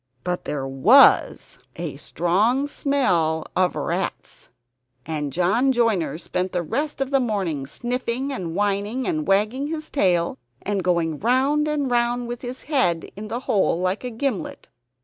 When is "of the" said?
7.01-7.19